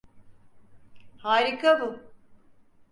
Harika 1.17 1.81
bu. 1.81 1.99